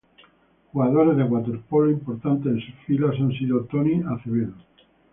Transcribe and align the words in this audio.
Jugadores 0.73 1.15
de 1.15 1.23
waterpolo 1.25 1.91
importantes 1.91 2.51
en 2.53 2.59
sus 2.59 2.73
filas 2.87 3.13
han 3.19 3.31
sido: 3.33 3.65
Tony 3.65 4.01
Azevedo... 4.11 4.53